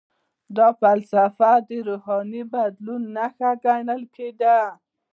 دا 0.57 0.67
فلسفه 0.81 1.51
د 1.67 1.69
روحاني 1.87 2.43
بدلون 2.53 3.01
نښه 3.15 3.51
ګڼل 3.65 4.01
کیده. 4.15 4.59